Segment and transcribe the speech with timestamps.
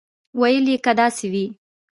[0.39, 1.45] ویل یې که داسې وي.